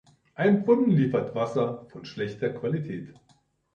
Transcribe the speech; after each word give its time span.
Ein 0.33 0.65
Brunnen 0.65 0.89
liefert 0.89 1.35
Wasser 1.35 1.85
von 1.91 2.05
schlechter 2.05 2.49
Qualität. 2.49 3.13